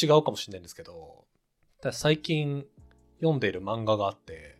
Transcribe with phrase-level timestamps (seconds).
[0.00, 1.24] 違うかもしれないんですけど、
[1.92, 2.66] 最近
[3.20, 4.58] 読んでいる漫画があって、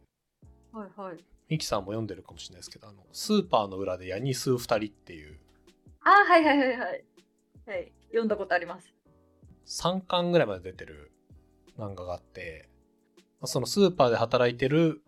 [0.73, 1.25] はいはい。
[1.49, 5.39] ミキさんも読んでるかもしれないですけど、あの、スーパーの裏でヤニスー二人っていう。
[6.03, 7.05] ああ、はいはいはいはい。
[7.67, 7.93] はい。
[8.09, 8.93] 読んだことあります。
[9.67, 11.13] 3巻ぐらいまで出てる
[11.79, 12.69] 漫画があって、
[13.45, 15.03] そのスーパーで働いてる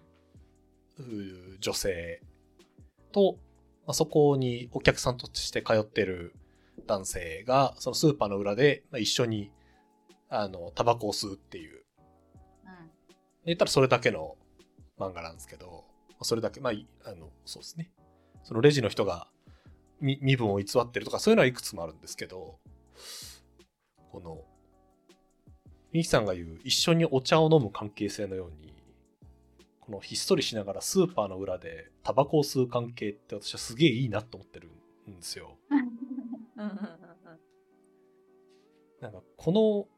[1.61, 2.21] 女性
[3.13, 3.37] と、
[3.87, 6.35] まあ、そこにお客さんとして通ってる
[6.87, 9.51] 男性が、そのスーパーの裏で、まあ、一緒に、
[10.29, 11.85] あの、タバコを吸うっていう。
[12.65, 12.91] うん。
[13.47, 14.37] 言ったらそれだけの
[14.99, 15.85] 漫画なんですけど、
[16.23, 16.73] それだけ、まあ、
[17.09, 17.91] あの、そうですね。
[18.43, 19.29] そのレジの人が
[20.01, 22.59] 身分を偽ってるとか、そういうのはいくつもあるんですけど、
[24.11, 24.45] この、
[25.93, 28.75] ミキさんが言う一緒にお茶を飲む関係性のように、
[29.81, 34.71] このひっそりしながらスーパーの裏でタバコを吸う関係って私はすげえいいなと思ってる
[35.11, 35.57] んですよ。
[39.01, 39.89] なんかこの、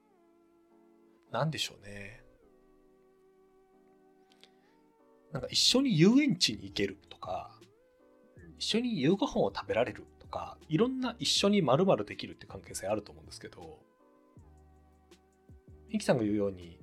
[1.31, 2.23] なんでしょうね。
[5.33, 7.53] なんか一緒に遊園地に行けるとか、
[8.59, 13.79] 一緒に夕ご飯を食べられるとか、いろんな一緒に〇〇できるって関係性あると思うんですけど、
[15.89, 16.81] ミキさんが言うように、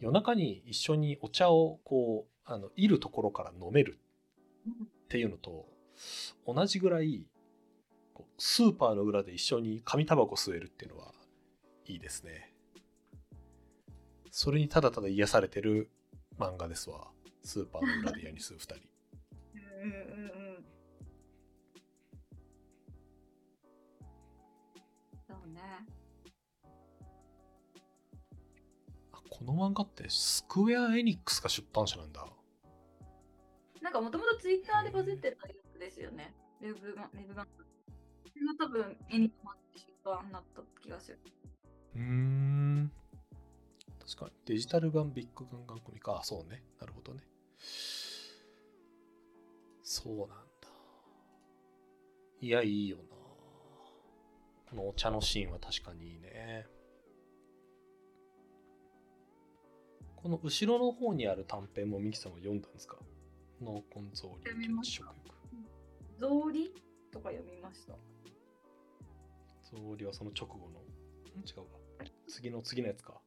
[0.00, 3.98] 夜中に一緒にお茶をこう、あの、いるところから飲める
[5.04, 5.66] っていうのと、
[6.46, 7.26] 同じぐらい、
[8.38, 11.12] スーパーの裏で一緒に紙タバコ吸えるっていうのは
[11.86, 12.53] いいですね。
[14.36, 15.88] それにただただ癒されてる
[16.40, 17.06] 漫画ですわ。
[17.44, 18.74] スーパーの裏でヤニスー2人。
[19.54, 20.64] うんうんうん
[25.28, 25.60] そうね。
[29.12, 32.26] あ、この漫画ってスクエア・エニックスが出版社なんだ。
[33.82, 36.34] なんかもともとツイッターでバズってたやつですよね。
[36.60, 37.46] ウェブウェブ版。
[38.32, 41.20] それが多分絵に止まって出版になった気がする。
[41.94, 42.90] うーん。
[44.06, 44.32] 確かに。
[44.46, 46.20] デジタル版ビッグガンガンコミか。
[46.24, 46.62] そうね。
[46.80, 47.22] なるほどね。
[49.82, 50.34] そうなんだ。
[52.40, 53.02] いや、いいよな。
[54.70, 56.66] このお茶のシーンは確かにいいね。
[60.16, 62.96] この後ろの方にある短編もミキさんは読んだんですか？
[63.60, 65.14] 濃紺草履現食欲。
[66.18, 66.70] 草履
[67.12, 67.94] とか読みました。
[69.62, 70.80] 草履はその直後の？
[70.80, 72.10] ん違うか。
[72.26, 73.20] 次の次のやつか。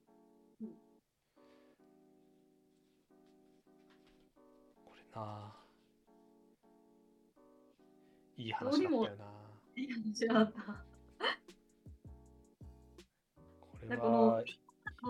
[5.16, 5.53] な。
[8.38, 9.25] いい話だったよな。
[9.75, 10.62] いい話だった。
[10.62, 10.73] こ
[13.90, 14.44] れは。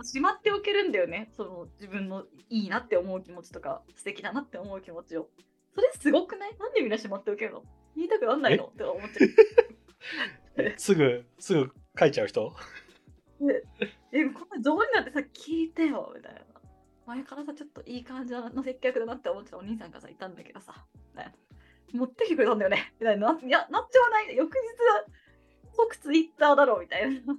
[0.03, 1.31] しまっておけるんだよね。
[1.35, 5.27] その自分のいいなって思う気持ちとか素敵だなって思う気持ちを。
[5.73, 6.57] それすごくない？
[6.57, 7.63] なんでみんなしまっておけるの？
[7.95, 8.65] 言いたくなんないの？
[8.65, 9.01] って思っ
[10.55, 12.53] てる すぐすぐ書いちゃう人？
[14.11, 14.25] え？
[14.25, 16.41] こんな上手になってさ聞いてよみたいな
[17.07, 20.85] 前からさちょっといい感じの 接客だなって思ってたお兄さんがさいたんだけどさ
[21.93, 22.93] 持ってきてくれたんだよね。
[22.99, 23.39] みたいな。
[23.41, 24.35] いやなっちゃわない。
[24.35, 24.59] 翌日
[25.73, 27.33] 即ツイッターだろうみたいな。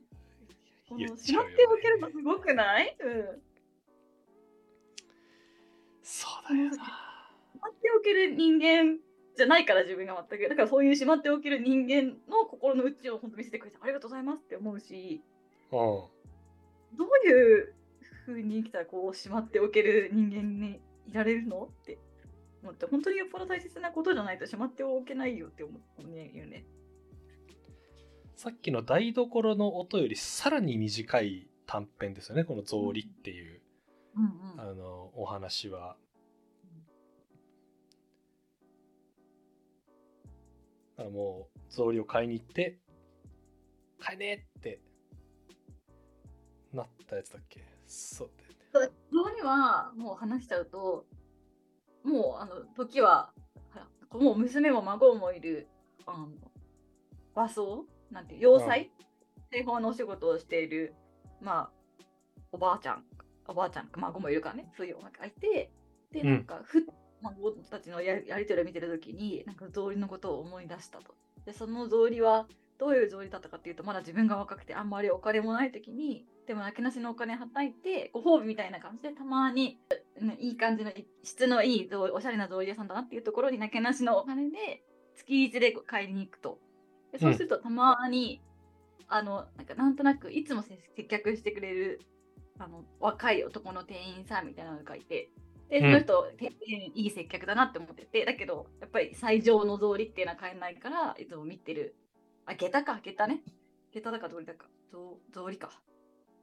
[0.88, 2.96] このしまっておけるのすごくない？
[2.98, 3.42] うん。
[6.02, 6.72] そうだよな。
[6.72, 6.78] し
[7.60, 8.98] まっておける人間
[9.36, 10.48] じゃないから自分が全く。
[10.48, 15.22] だからそういうしまっておける人間の心の内を本当見せてくれてありがとうございますって思うし、
[15.70, 16.10] うん、ど
[17.04, 17.74] ういう
[18.34, 21.64] ふうに生きたらこうしまっておける人間にいられるの？
[21.64, 21.98] って
[22.62, 26.64] 思って本当によっぽど大切なことじゃないとしまっておけないよって思うよね。
[28.36, 33.60] さっきの台所の音よりさらに短い短編ですよねこの草履っていう、
[34.16, 35.96] うんうん、あのお話は。
[40.96, 42.78] だからもう草履を買いに行って
[44.00, 44.80] 「買えねえ!」って
[46.72, 47.64] なったやつだっけ？
[47.88, 48.30] そう
[48.72, 48.92] だよね。
[49.10, 51.06] 草履はもう話しちゃうと
[52.04, 53.32] もうあの時は
[54.12, 55.68] もう娘も孫もいる
[56.06, 56.28] あの
[57.34, 58.90] 和装なんて洋裁
[59.50, 60.94] 製法のお仕事をしている、
[61.40, 61.70] まあ、
[62.52, 63.04] おばあちゃん、
[63.46, 65.70] おばあちゃん、孫もいるからね、そういうおがいて、
[66.12, 66.82] で、なんか、ふっ、
[67.22, 71.14] 孫たちのややり取りを見てるときに、なんか草履のことを思い出したと。
[71.44, 72.46] で、その草履は、
[72.78, 79.78] どういう草履だったかっていうと、まだ自分が若くてあんまりお金もないときに、でもなけなしのお金はたいて、ご褒美みたいな感じで、たまに、
[80.20, 80.90] ね、いい感じの、
[81.22, 84.82] 質のいいおしゃれな草履屋さんだなっていうところになけなしのお金で、
[85.14, 86.58] 月1で買いに行くと。
[87.12, 88.40] でそうするとたまに、
[88.98, 92.00] うん、あのなんかなんとなくいつも接客してくれる
[92.58, 95.30] あの若い男の店員さんみたいなのがいて
[95.70, 101.96] でその人、うん、いい接客だなって思っててだけどやっぱり最上の草履っていうのは買えないからいつも見てる。
[102.46, 103.40] あ下駄か下駄ね。
[103.92, 104.66] 下駄だか草履だか。
[105.30, 105.70] 草履か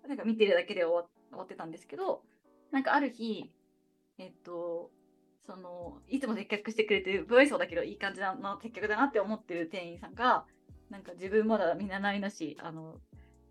[0.08, 2.24] なんか見てるだけで終わ終わってたんですけど、
[2.72, 3.52] なんかある日、
[4.18, 4.92] えっと、
[5.46, 10.46] その、いつも接客してくれてる、不愛想だけどいい感じだな、接客だなって思ってる店員さんが、
[10.90, 13.00] なんか自分まだみんなないなし、あの、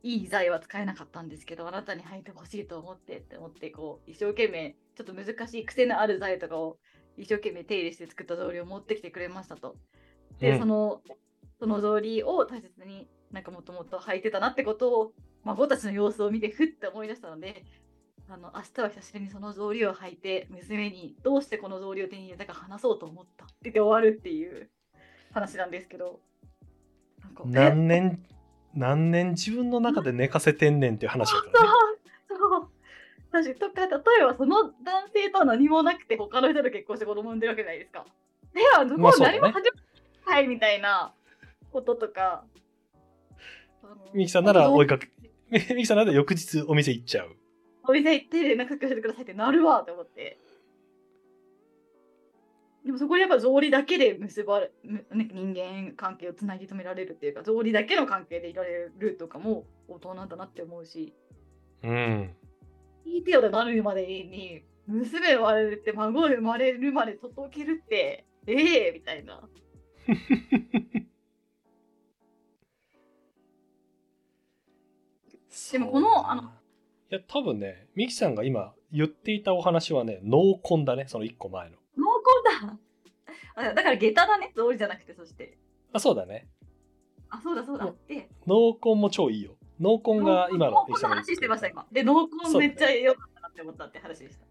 [0.03, 6.79] いい材は使えなかったんですけど、あなたに履いてほしいと思ってって思って、こう、一生懸命、ちょっと難しい癖のある材とかを
[7.17, 9.77] 一生懸命手入れして作った草履を持ってきてくれましたと。
[10.39, 11.03] で、うんその、
[11.59, 15.13] その草履を大切になんかもともと履いてたなってことを、
[15.45, 17.65] 孫たちの様子を見てふって思い出したので、
[18.29, 24.71] あの明日は久しぶりにその草履を履いて娘にどうしてこの草履を手に入れたか話そうと思ったって言って終わるっていう
[25.33, 26.21] 話なんですけど
[27.45, 28.25] 何年
[28.75, 31.69] 何年自分の中で寝かせてんねんっていう話だからね
[32.31, 32.69] そう
[33.31, 34.73] 私とか例えばその男
[35.13, 38.07] 性とは何もなくて他の人と結婚して子供産んでるわけじゃないですか。
[38.55, 39.71] ではそこう何も始
[40.25, 41.13] まないみたいな
[41.73, 42.45] こととか。
[43.83, 45.09] あのミキさんなら追いかけ
[45.75, 47.37] ミキさんなら翌日お店行っちゃう
[47.87, 50.39] お店行って連絡先教えてくださいってなるわって思って。
[52.85, 61.15] でもそこでやっぱ草履だけで結ばれ、むね、人間関係をつなぎ止められるっていうか草履だけの関係でいられるとかも大人だなって思うし
[61.83, 62.37] うん
[63.07, 69.49] いい手をでなるまでに娘生まれて孫生まれるまで届けるってええみたいな。
[75.73, 76.47] でもこのあのい
[77.11, 81.77] や多分ねミキさんが今言っていたお話はね濃紺だねその1個前の。
[81.97, 82.05] 濃
[82.63, 82.79] 厚だ。
[83.57, 84.53] あだから下駄だね。
[84.55, 85.57] 草履じゃなくてそして。
[85.93, 86.49] あそうだね。
[87.31, 87.87] あそうだそうだ。
[87.87, 89.57] うんで濃紺も超いいよ。
[89.81, 91.87] 濃紺が今の濃厚の話してました今。
[91.91, 94.47] で、濃厚めっちゃ良かったなって思ったって話でした。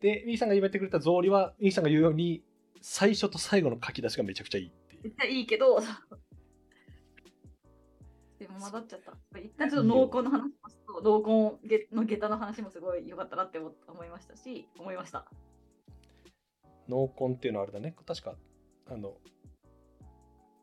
[0.00, 2.42] でミキさんが言ってくれた草履はミキさんが言うように
[2.82, 5.02] 最初と最後の書き出しがめちゃくちゃいいっていう。
[5.04, 5.80] めっちゃいいけど、
[8.38, 9.38] でも混ざっちゃった。
[9.38, 15.24] 一旦ちょっと濃厚の話もそう濃厚の下駄の話もすごい良かったなって思思いましたし、思いました。
[16.88, 17.94] 濃紺っていうのはあれだね。
[18.06, 18.34] 確か
[18.88, 19.14] あの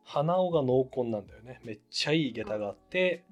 [0.04, 1.60] 鼻緒が濃紺なんだよね。
[1.64, 3.24] めっちゃいい下駄があって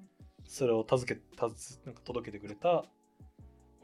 [0.45, 2.85] それを授けたずなんか届けてくれた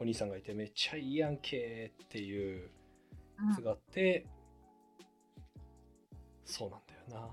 [0.00, 2.70] お兄さんがいてめっちゃいいやんけっていう
[3.48, 4.26] やつがあって、
[6.44, 7.30] そうなんだよな。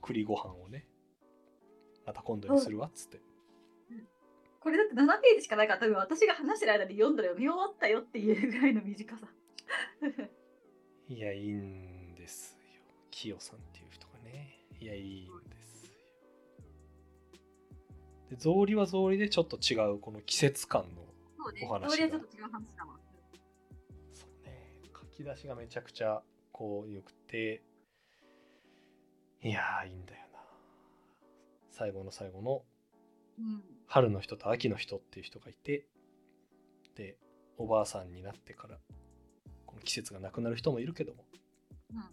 [0.00, 0.86] 栗ご飯をね
[2.06, 3.20] また今度にするわっつって。
[4.60, 9.26] これだって7ページしかないから、多分私が話してる間に読んだら読み終わったよっていうぐらいの短さ。
[11.08, 12.80] いやいいんですよ。
[13.10, 14.58] キヨさんっていう人がね。
[14.80, 15.92] いやいいんですよ。
[18.30, 21.02] で草履は草履でちょっと違うこの季節感の
[21.36, 21.66] そうね。
[21.68, 21.90] お話が。
[21.90, 23.00] それはちょっと違う話だわ。
[24.12, 24.80] そうね。
[24.94, 26.22] 書き出しがめちゃくちゃ
[26.52, 27.62] こうよくて。
[29.42, 30.31] いやーいいんだよな
[31.82, 32.62] 最後の最後の
[33.40, 33.62] うん。
[33.88, 35.84] 春の人と秋の人っていう人がいて
[36.94, 37.16] で
[37.58, 38.76] おばあさんになってから
[39.66, 41.24] この季節がなくなる人もいるけども、
[41.92, 42.04] うん。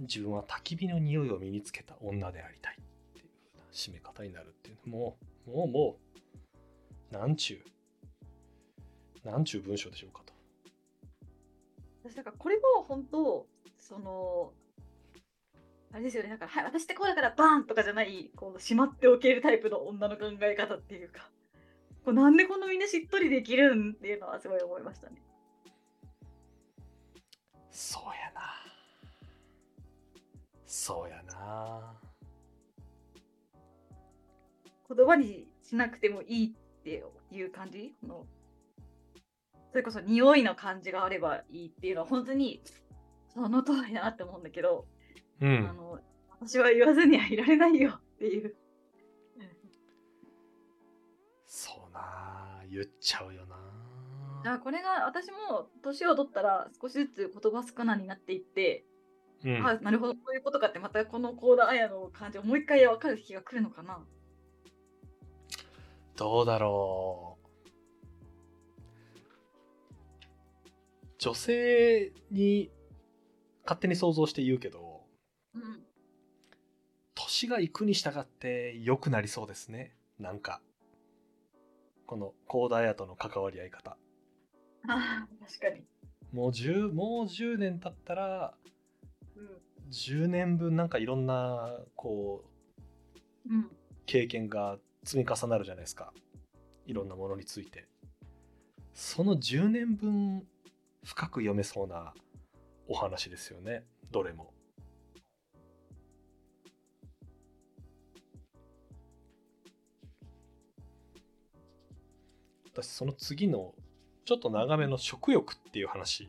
[0.00, 3.26] 自分は焚き火の匂いを身につけた女でありたいっていう
[3.72, 4.90] 締め方になるっていう。
[4.90, 5.96] もうもうも
[7.12, 7.64] うなんちゅ
[9.24, 10.32] うなんちゅう文章でしょうかと。
[12.02, 13.46] 私だからこれも本当
[13.78, 14.52] その
[15.94, 16.28] あれですよね。
[16.28, 21.30] なんか、はい、私ってこうだからバーンとかじゃないこうしまっておけるタイプの女の考え方っていうか。
[22.04, 25.22] こうなんでこのみんなしっとりできるんっていうのはすごい思いましたね。
[27.70, 28.42] そうやな。
[30.66, 31.94] そうやな。
[34.94, 37.94] 言葉にしなくてもいいっていう感じ？
[38.02, 38.26] この
[39.70, 42.60] それこそ匂いの感じがあればいいっていうのは本当に
[43.32, 44.93] その通りだなって思うんだけど、あ
[45.40, 45.62] うん。
[45.76, 45.98] の
[46.40, 48.54] 私は言わずにはいられないよっていう。
[51.46, 53.56] そうな言っちゃうよな。
[54.42, 58.84] じゃあこれが私も年を取ったら少しずつ言葉少なになっていって、
[59.44, 59.66] うん。
[59.66, 64.04] あなるほどこういうことかってまたこのコーダーヤの感じをもう一回分かる日が来るのかな。
[66.16, 67.44] どうだろう。
[71.18, 72.70] 女性に
[73.64, 74.83] 勝手に想像して言うけど
[75.54, 75.82] うん。
[77.14, 79.96] 年がいくに従って良くなりそうですね。
[80.18, 80.60] なんか。
[82.06, 83.96] このコーダーヤとの関わり合い方。
[84.86, 85.82] あー確かに、
[86.32, 88.54] もう10もう10年経ったら
[89.36, 89.48] うん
[89.90, 93.70] 10年分なんかいろんなこううん、
[94.06, 96.12] 経験が積み重なるじゃないですか。
[96.86, 97.86] いろんなものについて。
[98.94, 100.46] その10年分
[101.04, 102.14] 深く読めそうな
[102.88, 103.84] お話ですよね。
[104.10, 104.53] どれも
[112.74, 113.72] 私その次の
[114.24, 116.28] ちょっと長めの食欲っていう話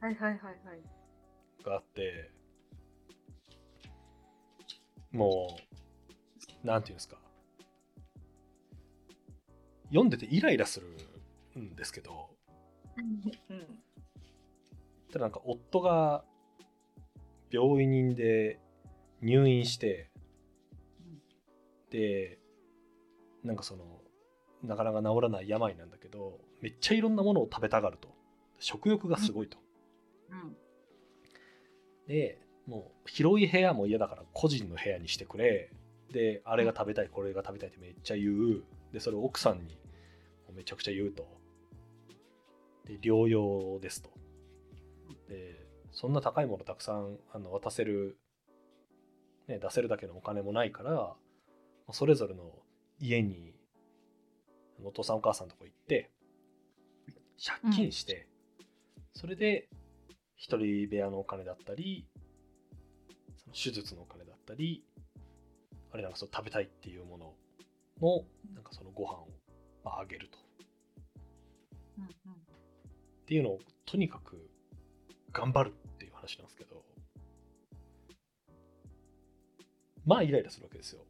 [0.00, 1.62] はいはいはいはい。
[1.62, 2.30] があって
[5.12, 5.58] も
[6.64, 7.16] うなんていうんですか
[9.88, 10.86] 読んでてイライラする
[11.60, 12.30] んですけど
[12.96, 13.20] うん。
[15.12, 16.24] ただなんか夫が
[17.50, 18.58] 病院で
[19.20, 20.10] 入院して
[21.90, 22.38] で
[23.44, 23.84] なんかその
[24.62, 28.08] なかなか治らない病なんだけどめっちゃいろんなものを食べたがると。
[28.60, 29.56] 食欲がすごいと、
[30.30, 30.56] うん。
[32.08, 35.70] でもう広い部屋も嫌だから個人の部屋にしてくれ。
[36.12, 38.64] であれが食べたいこれが食べたいってめっちゃ言う。
[38.92, 39.78] でそれを奥さんに
[40.52, 41.28] めちゃくちゃ言うと。
[42.84, 44.10] で療養ですと。
[45.28, 48.18] でそんな高いものたくさんあの渡せる、
[49.46, 51.14] ね、出せるだけのお金もないから
[51.92, 52.42] それぞれの
[52.98, 53.54] 家に
[54.84, 56.10] お父さんお母さんのとこ行って
[57.44, 58.26] 借金して、
[59.14, 59.68] それで
[60.36, 62.06] 一人部屋のお金だったり
[63.36, 64.84] その手術のお金だったり
[65.92, 67.32] あれなんかそう食べたいっていうもの
[68.00, 69.28] のなんかそのご飯を
[69.84, 70.38] あげると。
[70.38, 70.40] っ
[73.26, 74.48] ていうのをとにかく
[75.32, 76.82] 頑張るっていう話なんですけど
[80.06, 81.04] まあイライラするわけですよ。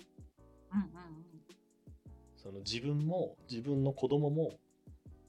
[2.49, 4.55] その自分も自分の子供も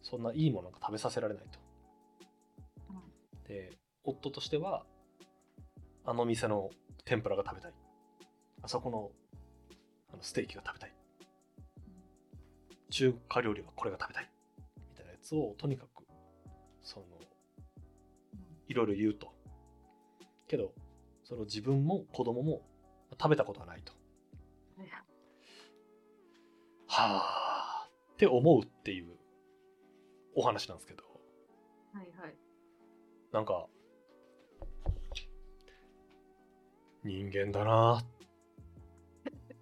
[0.01, 1.59] そんないいものが食べさせられないと。
[3.45, 4.85] で夫としては
[6.05, 6.69] あの店の
[7.03, 7.73] 天ぷらが食べたい。
[8.61, 9.11] あそこの
[10.13, 10.93] あのステーキが食べたい。
[12.89, 14.31] 中華料理はこれが食べたい。
[14.89, 16.05] みたいなやつをとにかく
[16.81, 17.05] その
[18.69, 19.33] いろいろ言うと。
[20.47, 20.71] けど
[21.25, 22.61] その自分も子供も
[23.21, 23.98] 食べたことがないと。
[27.07, 29.15] はあって思うっていう
[30.35, 31.03] お話なんですけど
[31.93, 32.35] はいはい。
[33.31, 33.67] なんか
[37.03, 38.05] 人間だなっ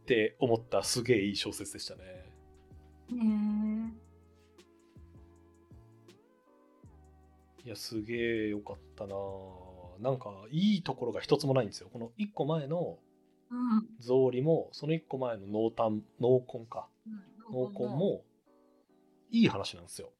[0.06, 2.04] て思ったすげえいい小説でしたね。
[3.12, 3.94] ね
[7.64, 9.16] いやすげえよかったな
[10.00, 11.90] なんかいいところが一つもないんですよ。
[11.92, 12.98] この一個前の。
[14.00, 16.88] 草履もその一個前の濃淡濃紺か
[17.52, 17.90] 濃紺。
[17.98, 18.24] も
[19.32, 20.12] いい話なんですよ。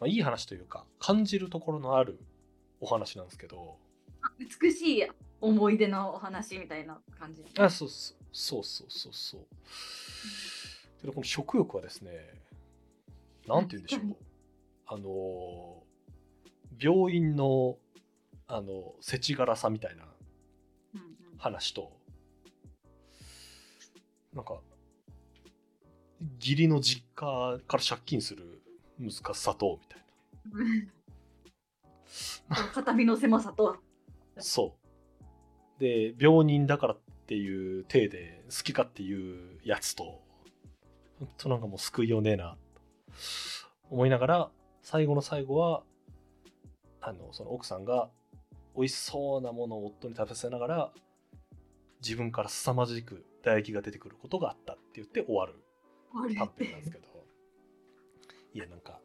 [0.00, 2.18] まあ、いい話というか感じるところのある
[2.80, 3.78] お話なんですけど
[4.38, 4.48] うん。
[4.60, 5.06] 美しい
[5.40, 7.44] 思い出のお話みたいな感じ。
[7.58, 8.14] あそうそ
[8.60, 9.46] うそうそうそう
[11.00, 12.10] けどこの食欲はですね
[13.46, 14.16] なんて言うんでしょう確
[14.86, 15.82] あの
[16.80, 17.76] 病院の
[18.46, 20.13] あの世知辛さみたいな。
[21.44, 21.92] 話と
[24.34, 24.60] なんか
[26.40, 28.62] 義理の実家から借金する
[28.98, 30.04] 難しさとみたい
[32.72, 33.78] 片身の狭さと。
[34.34, 34.74] な そ
[35.78, 40.22] うで病人だからっていう体で好きかっていうやつと
[41.18, 42.80] ほんとなんかもう救いようねえなと
[43.90, 45.82] 思いながら最後の最後は
[47.02, 48.08] あのその奥さんが
[48.76, 50.92] 美味しそうなものを夫に食べさせながら
[52.04, 55.54] 自分から凄まじく唾液が出てくることがあったって言って終わる
[56.34, 57.04] 短編なんですけど。
[58.52, 59.00] いやなんか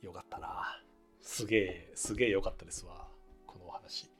[0.00, 0.80] よかったな。
[1.20, 3.08] すげえすげえよかったですわ。
[3.46, 4.10] このお話。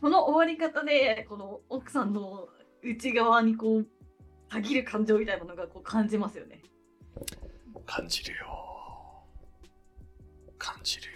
[0.00, 2.48] この終わり方で、この奥さんの
[2.82, 3.86] 内側にこう、
[4.48, 6.62] たぎる感情みたいなのがこう感じますよね。
[7.86, 9.24] 感じるよ。
[10.58, 11.11] 感じる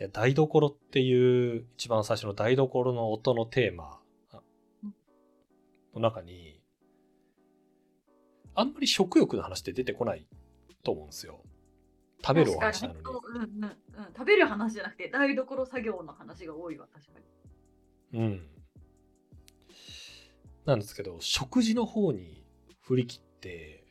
[0.00, 3.98] いや台所っていう一番最初の台所の音のテーマ
[4.32, 4.40] あ
[5.94, 6.60] の中に
[8.54, 10.26] あんまり食欲の話って出てこない
[10.84, 11.42] と思うんですよ
[12.24, 13.76] 食べるお話なのにうんうんうん。
[14.16, 17.12] 食べる話じゃなくて、台所作業の話が多いわ、確か
[18.12, 18.20] に。
[18.20, 18.48] うん。
[20.64, 22.44] なんですけど、食事の方に
[22.82, 23.84] 振り切って、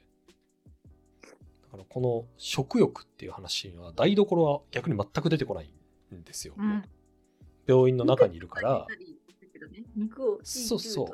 [1.63, 5.69] だからこの食欲っていう話は台所は逆に全く出てこないん
[6.23, 6.53] ですよ。
[6.57, 6.83] うん。
[7.65, 8.87] 病院の中にいるから、
[9.95, 11.07] 肉をそうそう。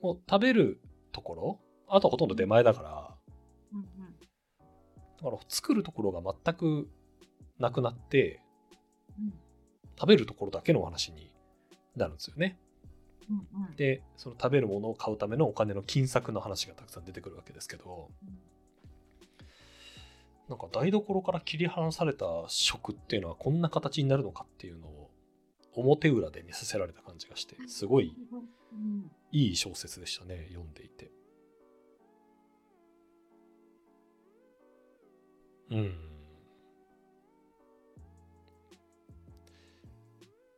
[0.00, 0.80] もう食べる
[1.12, 3.14] ところ、あとはほとんど出前だから、
[3.72, 3.86] うんうん。
[4.20, 6.88] だから作るところが全く
[7.58, 8.40] なくなって、
[9.18, 9.34] うん。
[9.98, 11.30] 食べるところだけのお話に
[11.96, 12.58] なるんですよね。
[13.28, 13.76] うんうん。
[13.76, 18.38] でその食べるものを買うためのお金の金策の話がたくさん出てくるわけですけど、うん
[20.50, 25.10] なんか台所から切り離された食っていうのはこんな形になるのかっていうのを
[25.74, 28.14] 表裏で見させられた感じがしてすごい
[28.72, 31.10] うんいい小説でしたね、読んでいて。
[35.70, 35.94] うん。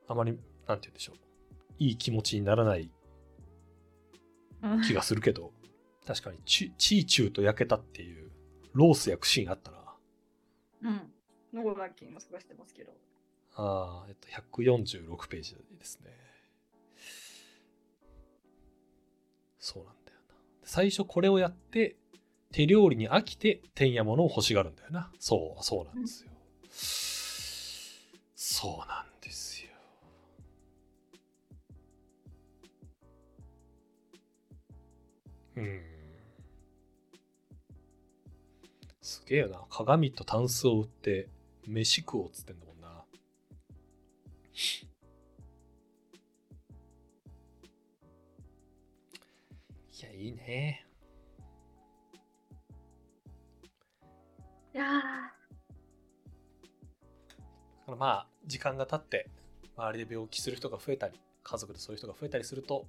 [0.09, 1.17] あまり、なんて言うんでしょう。
[1.79, 2.91] いい気持ちにならない
[4.63, 5.53] うん気がするけど、
[6.07, 8.31] 確かにチ、チーチューと焼けたっていう、
[8.73, 9.82] ロース焼くシーンあったな。
[10.83, 11.13] うん。
[11.53, 12.93] ノーラッキーも探してますけど。
[13.55, 16.11] ああ、えっと、146ページですね。
[19.59, 20.35] そうなんだよな。
[20.65, 21.97] 最初これをやって、
[22.51, 25.11] 手料理に飽きて、てんやものを欲しがるんだよな。
[25.19, 26.33] そう、そうなんですよ。
[28.35, 29.71] そうなんですよ。
[35.57, 35.92] うん。
[39.13, 39.61] すげえよな。
[39.69, 41.29] 鏡とタンスを売って、
[41.67, 43.05] 飯食おうっつってんだもんな。
[50.01, 50.87] いや、いいね。
[54.75, 54.91] いやだ
[57.85, 59.29] からまあ、時間が経って、
[59.77, 62.87] 周りで病気する人が増えたり、家族でそういう人が増えたりすると、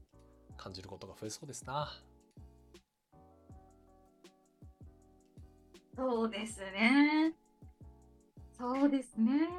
[0.55, 1.91] 感じることが増えそうですな。
[5.95, 7.33] そうですね。
[8.57, 9.49] そうですね。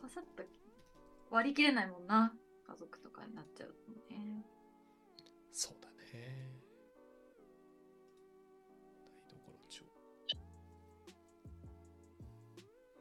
[0.00, 0.44] パサッと
[1.30, 2.32] 割り切れないもんな。
[2.68, 4.44] 家族とかになっちゃうとね。
[5.52, 6.52] そうだね。
[9.28, 9.84] 台所長。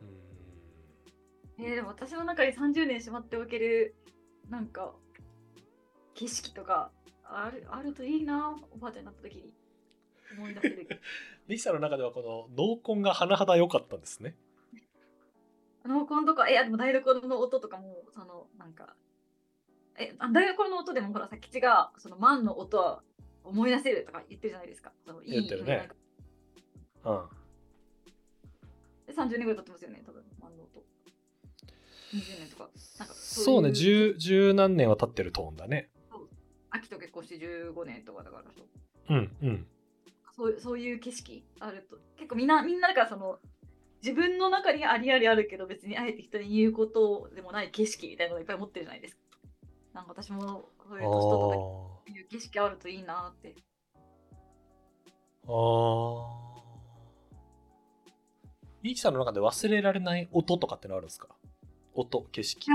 [0.01, 1.65] うーん。
[1.65, 3.95] えー、でも私の中に30年しまっておける
[4.49, 4.93] なんか
[6.15, 6.91] 景色とか
[7.29, 9.53] あるあるといいなおばあちゃんになった時に
[10.37, 10.87] 思い出せる
[11.47, 14.35] ミキさんの中ではこの濃紺が甚だ良かったんですね。
[15.85, 18.95] 濃紺とかえでも台所の音とかもそのなんか
[19.97, 23.03] えあ台所の音でもほらさ吉がその万の音は
[23.43, 25.89] 思い出せるとか言ってるじゃないですかそのいい言ってるね
[27.03, 27.25] うん。
[29.05, 30.83] で30年ぐらい経ってますよね多分万の音
[32.15, 35.89] 20年とかなんかそうね、十何年は経ってるトーンだね。
[36.85, 38.65] 秋と結婚して15年とかだからそう
[39.09, 39.67] うん、うん。
[40.35, 43.39] そういうそういう景色あると結構みんなみんなだからその
[44.03, 49.21] 自分の中にありありあるけど別にあえて人に言うことでもない景色みたいなのをいっぱい持ってるじゃないですか。
[49.93, 53.55] なんか私もそういう年ととかいう景色あるといいなって。
[55.47, 55.53] ああ。
[55.53, 56.55] ああ。
[58.83, 61.29] ミキさんの中で忘れられない音とかってのあるんですか？
[61.95, 62.67] 音、景色。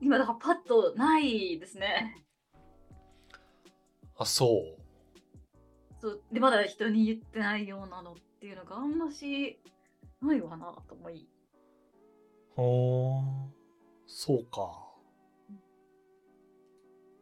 [0.00, 2.24] 今だからパッとないですね。
[4.16, 4.84] あ、そう。
[6.00, 9.58] そうでまだ人に言ってないようなのっていうのがあんまし
[10.20, 11.26] ないわなと思い。
[12.56, 13.54] ほーん。
[14.06, 14.84] そうか。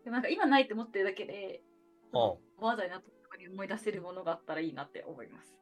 [0.05, 1.63] でもなんか今ないって思ってるだけで、
[2.13, 2.19] うん。
[2.19, 5.57] おばあちゃんになった時に思い出せるものがあったらいいなって思います。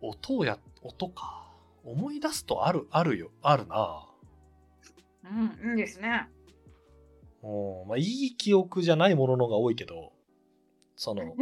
[0.00, 1.52] 音をや、音か。
[1.84, 3.30] 思い出すとある、あるよ。
[3.42, 4.08] あるな。
[5.30, 6.28] うん、いいですね。
[7.42, 7.88] うん。
[7.88, 10.12] まあ、いい記憶じゃないもののが多いけど、
[10.96, 11.34] その、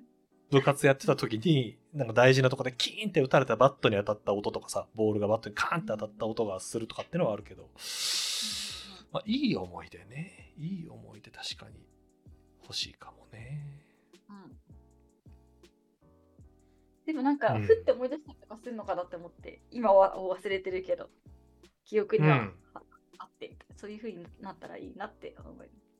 [0.50, 7.70] 部活やってた時に、なんか大事なとこでキーンって打たれたバットに当たった音とかさ、ボールがバットにカーンって当たった音がするとかってのはあるけど、
[9.12, 10.54] まあ、いい思い出ね。
[10.58, 11.86] いい思い出確かに
[12.62, 13.82] 欲しいかもね。
[14.28, 14.58] うん
[17.04, 21.10] でもなんか、うんふって思い出したりとかするのかなって思って、今は忘れてるけど、
[21.84, 22.54] 記憶にはうん
[23.18, 25.92] あ,、あって、そういう風になったらいいなって思います。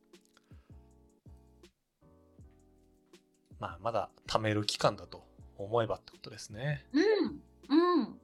[3.58, 5.24] まあ、まだ貯める期間だと
[5.56, 6.84] 思えばってことですね。
[6.92, 8.18] うん、うん、うん。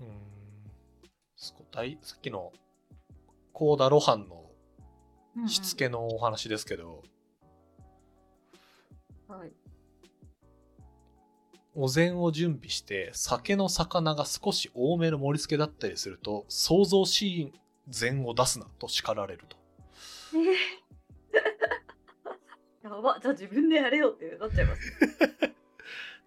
[0.00, 0.22] うん。
[1.36, 2.52] すこ大さっきの
[3.52, 4.50] コーダ・ロハンの
[5.34, 5.42] うん。
[5.42, 5.48] うん。
[5.48, 7.02] しつけのお話ですけど、
[9.26, 9.52] はい。
[11.74, 17.52] お膳を準備して酒の魚が少し多めの盛り付けだったりすると想像しい
[17.88, 19.56] 膳を出すなと叱られると。
[20.34, 20.38] え
[22.88, 24.82] ーやば、じゃあ自分でやれよってなっちゃいます
[25.40, 25.54] ね。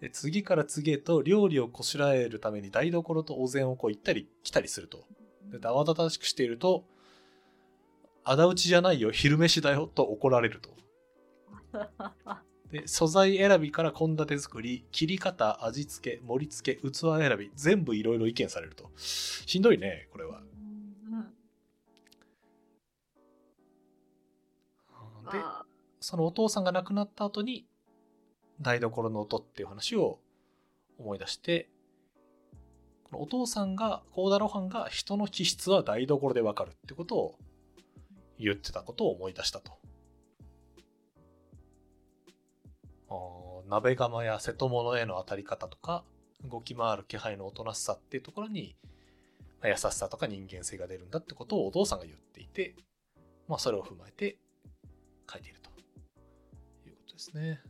[0.00, 5.06] で次から次へと料理をこしらえるために台所とお膳をこう行ったり来たりすると。
[5.50, 6.84] で慌ただしくしていると
[8.24, 10.70] 仇討ちじゃないよ昼飯だよと怒られると
[12.70, 18.90] で素材選びから献立作り切り方味付け盛り付け器選び全部いろいろ意見されると。
[18.96, 20.40] しんどいねこれは。
[20.40, 21.20] うん。
[25.30, 25.64] であ
[26.00, 27.66] そのお父さんが亡くなった後に
[28.60, 30.18] 台所の音っていう話を
[30.98, 31.68] 思い出して、
[33.04, 37.38] このお父さんが、コーダロハンが人の気質は台所でわかるってことを
[38.38, 39.72] 言ってたことを思い出したと。
[43.68, 46.04] 鍋釜や瀬戸物への当たり方とか、
[46.44, 48.76] 動き回る気配のおとなしさっていうところに、
[49.60, 52.74] まあ優しさとか人間性が出るんだってことをお父さんが言っていて、
[53.48, 54.38] まあそれを踏まえて
[55.30, 55.70] 書いていると
[56.88, 57.60] いうことですね。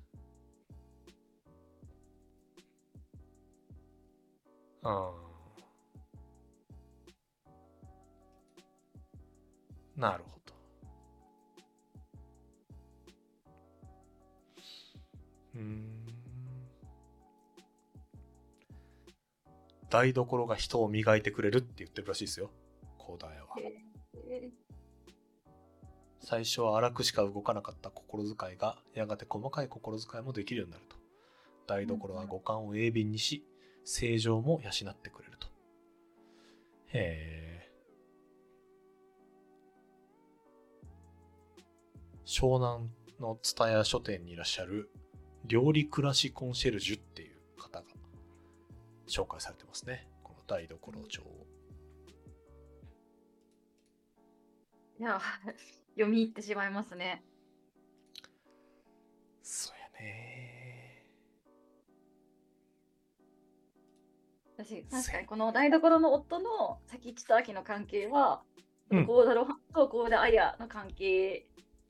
[4.82, 5.26] うん。
[9.96, 10.35] なるほど。
[15.56, 16.06] うーん。
[19.88, 22.50] 台所が人を磨いてくれるって言ってるらしいですよ。
[22.98, 23.46] 広大は。
[24.28, 24.50] え
[26.20, 30.96] 最初は荒くしか動かなかった心遣いが、やがて細かい心遣いもできるようになると。
[31.68, 33.44] 台所は五感を鋭敏にし、
[33.84, 35.46] 正常も養ってくれると。
[36.88, 37.72] へえ。
[42.24, 42.90] 湘南
[43.20, 44.90] の蔦屋書店にいらっしゃる
[45.46, 47.84] 料理暮らしコンシェルジュっていう方が
[49.06, 50.08] 紹介されてますね。
[50.22, 51.46] この台所帳を。
[54.98, 55.20] いや、
[55.94, 57.22] 読み入ってしまいますね。
[59.42, 61.06] そうやね。
[64.56, 68.42] 私、確かにこの台所の夫の先地と秋の関係は、
[68.90, 71.44] うん幸田露伴と幸田綾の関係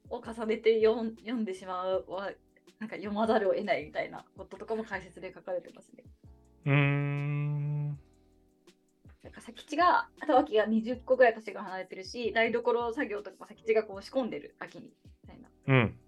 [0.09, 2.33] を重ねて読ん読んでしまうは、
[2.79, 6.05] なんか読まざるを得ないみたいなこととかも解説で書かれてますね。
[6.67, 7.89] うーん。
[9.23, 15.49] なんか先地が、あと秋が20個ぐらい年が離れてるし、台所作業とかも先地がこう仕込んでる秋に、みたいな。
[15.67, 15.99] うん。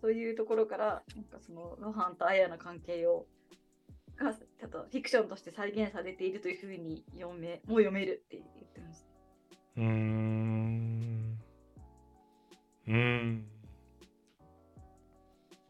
[0.00, 3.26] そういうところから、なんかその露伴と綾の関係を、
[4.16, 9.06] がちょっとフィクションとして再現されているというふうに読め、もう読めるって言ってました。
[9.76, 11.38] うーん。
[12.88, 13.59] うーん。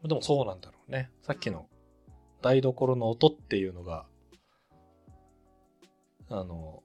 [0.03, 1.11] でもそうなんだろうね。
[1.21, 1.67] さっきの
[2.41, 4.05] 台所の音っていうのが、
[6.29, 6.81] あの、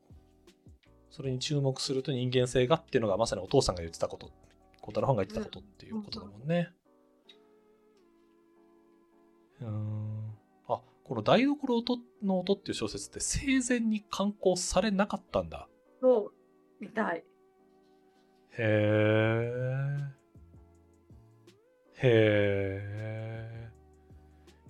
[1.11, 4.31] それに注目すると人間性がっていうのがまさにお父さんが言ってたこと、
[4.83, 6.71] 小太郎が言ってたことっていうことだもんね。
[9.61, 10.39] うーん。
[10.69, 15.69] あ、この台所音の音っていう小説って生前に刊行されなかったんだ。
[16.03, 16.33] そう、
[16.81, 17.25] みたい。
[18.59, 20.16] へえ。
[21.99, 23.71] へ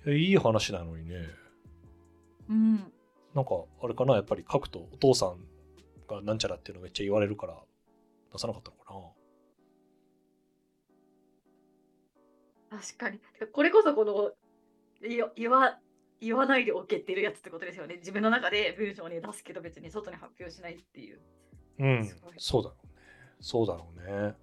[0.06, 0.10] え。
[0.10, 1.26] いやいい話なのにね。
[2.48, 2.92] うん。
[3.34, 5.38] なんか、あれかな、やっぱり書くとお父さん
[6.08, 7.60] がなんちゃらっていうのめっちゃ言われるから
[8.32, 8.94] 出さなかったのか
[12.70, 12.78] な。
[12.78, 13.20] 確かに。
[13.52, 14.32] これこそこの
[15.02, 15.78] 言言わ
[16.20, 17.96] 言わないでおけってるやつってことですよね。
[17.96, 21.20] 自分の中で文章に出すけど別に外に発表しないっていう。
[21.78, 22.06] うん。
[22.38, 22.92] そうだろうね。
[23.40, 24.34] そうだろうね。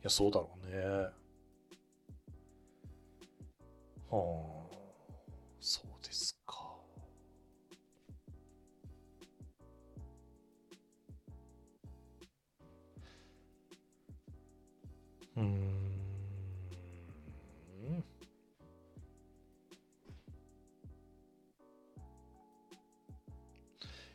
[0.00, 0.76] いや、そうだろうね。
[4.10, 4.74] はあ、
[5.60, 6.74] そうですか。
[15.36, 15.80] うん。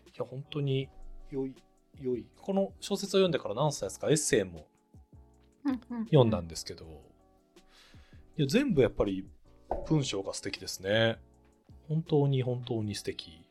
[0.08, 0.90] いや、本当に
[1.30, 1.56] 良い、
[2.02, 2.26] 良い。
[2.38, 4.66] この小説を読んでから何歳ですかエッセイも
[6.06, 6.86] 読んだんですけど、
[8.38, 9.28] いや全部やっぱり
[9.88, 11.18] 文章が素敵ですね。
[11.88, 13.42] 本当に本当に素敵。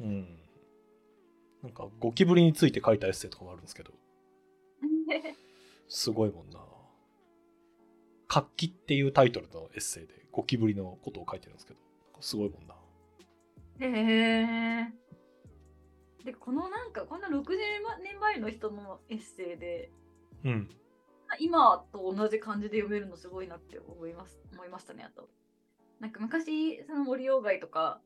[0.00, 0.38] うん。
[1.62, 3.92] なんかゴキブリについて書いたエッセイとかもあるんですけど、
[5.88, 6.60] すごいもんな。
[8.28, 11.80] 活気っていうタイトルのエッセイでゴキブリのことを書いてるんですけど、
[12.20, 12.77] すごいもんな。
[13.80, 14.92] へえ。
[16.24, 17.42] で、このなんか、こんな60
[18.02, 19.90] 年前の人のエッセイで、
[20.44, 20.68] うん。
[21.38, 25.28] 今と同じ感じで読めるのすごいなって思います思いましたね、あと。
[26.00, 28.00] なんか昔、その森鴎外とか、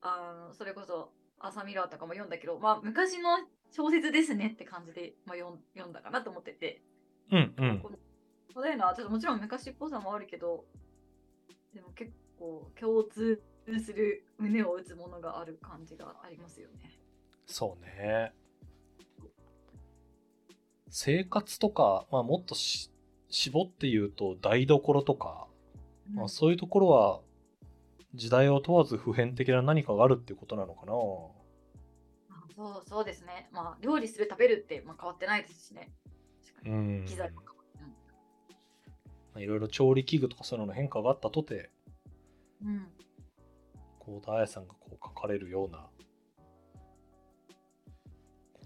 [0.00, 3.38] あのそれこそ朝ミラーとかも読んだけど、まあ昔の
[3.70, 6.82] 小説ですねって感じで、まあ、読ん読んだかなと思ってて、
[7.30, 7.80] うんうん。
[7.80, 7.98] この
[8.52, 10.64] そういうのはちょっともちろん昔っぽさもあるけど、
[11.74, 13.42] でも結構共通
[13.78, 16.98] する胸を打つものがある感じがありますよね。
[17.46, 18.32] そうね。
[20.90, 22.90] 生活とか、まあもっとし
[23.30, 25.46] 絞って言うと台所とか、
[26.12, 27.20] まあそういうところは
[28.14, 30.92] 時代を問わず普遍的な何かがあるっていうことなのかな。
[30.92, 30.96] あ
[32.56, 33.48] そうそうですね。
[33.52, 35.92] まあ、料理する、食べるって、まあ、変わってないですしね。
[36.64, 37.04] うん。
[37.06, 37.88] 機材も変わってない。
[37.90, 37.96] ま
[39.36, 41.70] あいろいろ調理器具とかそういうのの変化があったとて、
[42.64, 42.88] うん。
[44.08, 45.86] 幸田彩さんがこう書かれるような、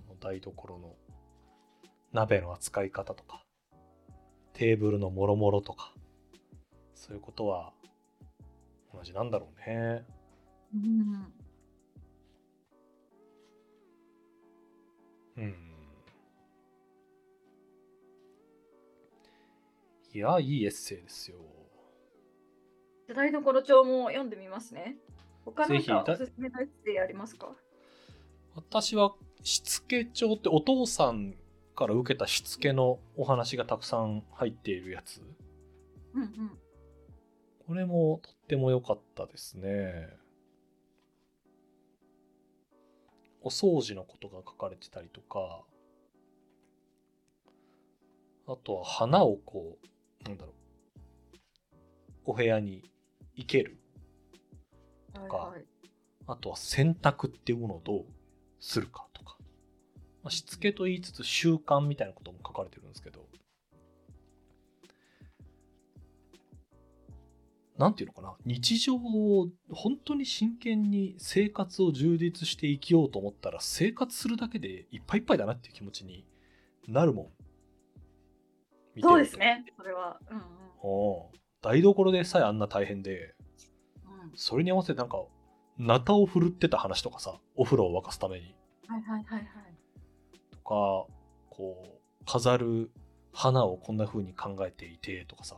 [0.06, 0.94] この台所の
[2.12, 3.44] 鍋の扱い方とか、
[4.52, 5.92] テーブルのもろもろとか、
[6.94, 7.72] そういうことは
[8.94, 10.06] 同じなんだろうね。
[10.72, 11.32] うん。
[15.38, 15.56] うん。
[20.14, 21.38] いや、いいエッセイですよ。
[23.12, 24.96] 台所帳も読んでみますね。
[25.44, 27.48] 他なかおすすめのエッセイありますか？
[28.54, 31.34] 私はしつけ帳ってお父さん
[31.74, 35.22] から受けたしつけのお話がたくさん入っているやつ。
[36.14, 36.58] うんうん。
[37.66, 40.10] これもとっても良かったですね。
[43.40, 45.64] お掃除のことが書かれてたりとか、
[48.46, 50.54] あとは花をこう、なんだろう、
[52.26, 52.88] お部屋に
[53.36, 53.78] 生ける。
[55.14, 55.64] はいかはい。
[56.26, 58.04] あとは洗濯っていうものをどう
[58.60, 59.36] するかとか。
[60.22, 63.26] まあ、しつけと言いつつ習慣みたいなことも書かれてるんですけど。
[67.78, 68.34] なんていうのかな？
[68.44, 76.24] 日常を本当に真剣に生活を充実して生きようと思ったら生活するだけでいっぱいいっぱいだなっていう気持ちに
[76.86, 77.32] なるも
[78.96, 79.00] ん。
[79.00, 79.36] そうです。
[79.36, 79.64] ね。
[79.76, 80.20] それは。
[80.30, 80.44] うんうん。
[81.62, 83.41] 台所でさえあんな大変で、うん、
[84.34, 85.24] それに合わせてなんか、
[85.78, 88.54] ナタを振るってた話とかさ、お風呂を沸かすために。
[88.86, 89.46] はいはいはいはい。
[90.50, 91.06] とか、
[91.50, 92.90] こう、飾る
[93.32, 95.56] 花をこんな風に考えていてとかさ。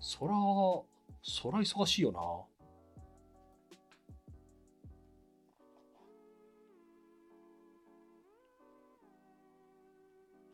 [0.00, 0.34] そら、
[1.22, 2.20] そら忙しいよな。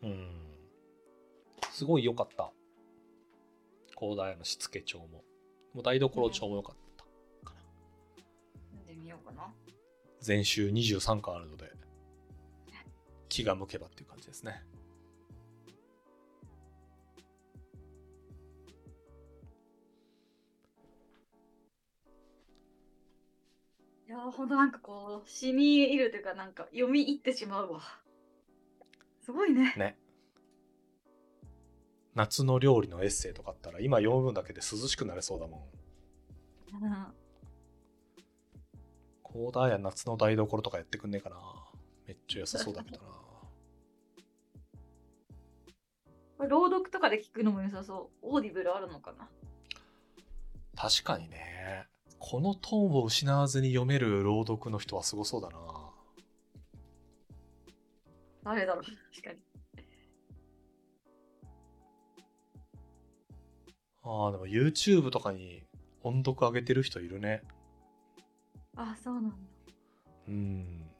[0.08, 0.30] うん。
[1.70, 2.52] すごい良かった。
[3.98, 5.24] 広大のしつけ帳も。
[5.76, 7.60] もう台所帳も良かったかな。
[8.70, 9.52] 読んでみようかな。
[10.22, 11.70] 全集23巻あるので、
[13.28, 14.64] 気が向けばっていう感じですね。
[24.08, 27.82] いやー、ほんとなんかこう、染み入るというか、なんか読み入ってしまうわ。
[29.20, 29.74] すごいね。
[29.76, 29.98] ね。
[32.16, 35.68] 夏の料理のエッセイとかあったら今読むだけで涼しくなれそうだも
[36.82, 36.82] ん。
[36.82, 37.06] うん
[39.22, 41.36] コーダーや夏の台所とかやってくんねえかな。
[42.06, 42.98] めっちゃ良さそうだけど
[46.38, 46.46] な。
[46.48, 48.26] 朗読とかで聞くのも良さそう。
[48.34, 49.28] Audible あるのかな
[50.74, 51.86] 確かにね。
[52.18, 55.58] このトーンを失わずに読める朗読の人はすごそうだな。
[58.44, 59.55] 誰だろう確かに。
[64.08, 65.64] ああ、でも YouTube とかに
[66.02, 67.42] 音読上げてる人いるね。
[68.76, 69.36] あ、そうなんだ。
[70.28, 70.90] うん。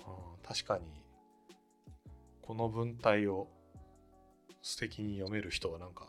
[0.00, 0.84] あー確かに、
[2.42, 3.46] この文体を
[4.60, 6.08] 素敵に読める人はなんか、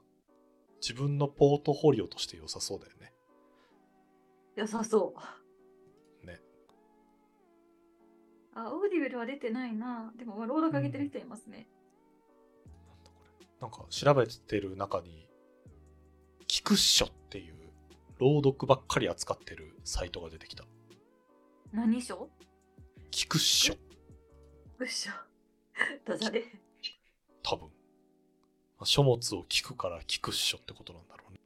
[0.81, 3.13] 自分のポートフォリオとして良さそうだよね。
[4.55, 5.38] 良さそう。
[8.59, 10.11] あ、 Audible は出てないな。
[10.17, 11.67] でも、朗読上げてる人いますね。
[12.87, 13.47] なんだこれ。
[13.61, 15.27] なんか調べてる中に、
[16.47, 17.55] キクッショっていう
[18.19, 20.65] 朗読ばっかり扱ってるサイトが出てきた。
[21.71, 22.29] 何書？
[23.11, 23.77] キクッショ、
[24.79, 25.11] うっしょ。
[26.05, 26.43] ダジャレ。
[27.43, 27.69] 多分。
[28.83, 31.39] 書物を聞くからキクッショってことなんだろうね。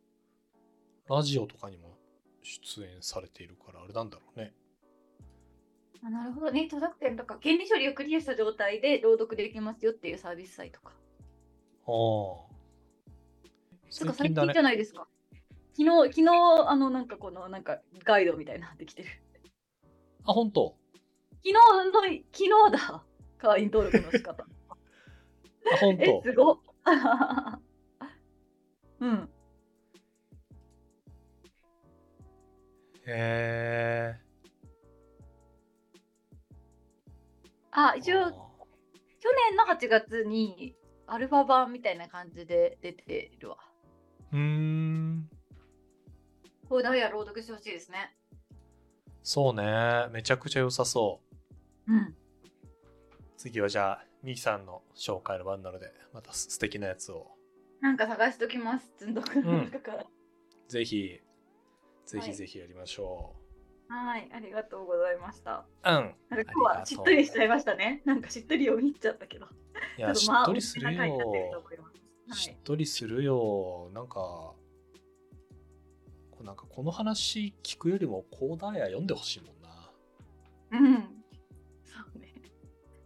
[1.10, 1.98] ラジオとかにも
[2.42, 4.54] 出演されているからあれなんだろうね。
[6.06, 6.64] あなるほどね。
[6.66, 10.92] 著作権とか権利処理をクリアした状態で朗読できますよっていうサービスサイトか。
[11.88, 11.92] あ
[12.50, 12.54] あ。
[13.90, 14.62] つうか最近じゃ。
[14.64, 15.08] ないですか。
[15.76, 19.10] 昨日、昨日、あの、なんかこの、なんかガイドみたいなのできてる。
[20.26, 20.76] あ、本当？
[21.46, 23.04] 昨日の、昨日だ。
[23.38, 24.46] 会員登録の仕方。
[25.72, 26.60] あ、本え、当すごっ。
[29.00, 29.30] うん。
[33.06, 34.23] へえ。
[37.76, 38.32] あ、一応、あ
[39.20, 40.76] 去年の8月に
[41.08, 43.58] アルファ版みたいな感じで出てるわ。
[44.34, 45.30] ーうーん。
[46.68, 48.16] これダイヤ朗読してほしいですね。
[49.22, 50.08] そうね。
[50.12, 51.22] めちゃくちゃ良さそ
[51.88, 51.94] う。
[51.94, 52.16] うん。
[53.38, 57.32] 次はじゃあ、ミキさんの紹介の番なので、また素敵なやつを
[57.84, 58.94] なんか探しときます。
[58.98, 60.06] 積んどくの中から。
[60.70, 61.20] ぜひ、
[62.06, 63.43] ぜひぜひやりましょはい、
[63.90, 65.66] ありがとうございました。
[65.86, 65.90] う。
[65.90, 65.94] うん。
[65.94, 68.02] なんか今日はしっとりしちゃいましたね。
[68.06, 69.48] なんかしっとり読み入っちゃったけど。
[69.98, 71.64] いや、 しっとりするよ。
[72.32, 73.92] しっとりするよ。
[73.94, 74.58] なんか、こ
[76.42, 79.92] うなんかこの話聞くよりもコーダーヤ読んでほしいもんな。
[80.72, 80.96] うん。
[81.84, 82.34] そうね。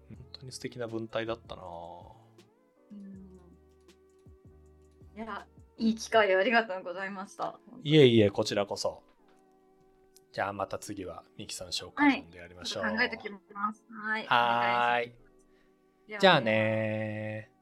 [0.09, 1.63] 本当に素敵な文体だったな。
[2.91, 3.39] うん。
[5.15, 5.45] いや、
[5.77, 7.59] いい機会をありがとうございました。
[7.83, 9.06] いえいえ、こちらこそ。
[10.31, 12.83] じゃあまた次はミキさん紹介でやりましょう。
[12.83, 13.39] 考えてきま
[13.73, 13.83] す。
[13.91, 14.25] はい。
[14.27, 15.07] はーい。
[15.07, 16.19] い。
[16.19, 16.41] じゃあ。
[16.41, 17.56] ねー。